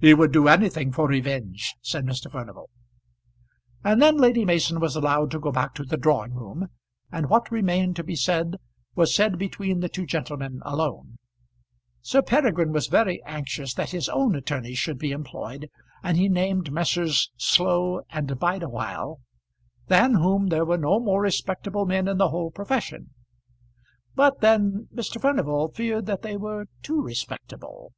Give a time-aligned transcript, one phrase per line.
[0.00, 2.28] "He would do anything for revenge," said Mr.
[2.28, 2.70] Furnival.
[3.84, 6.66] And then Lady Mason was allowed to go back to the drawing room,
[7.12, 8.56] and what remained to be said
[8.96, 11.18] was said between the two gentlemen alone.
[12.00, 15.68] Sir Peregrine was very anxious that his own attorneys should be employed,
[16.02, 17.30] and he named Messrs.
[17.36, 19.20] Slow and Bideawhile,
[19.86, 23.10] than whom there were no more respectable men in the whole profession.
[24.16, 25.20] But then Mr.
[25.20, 27.92] Furnival feared that they were too respectable.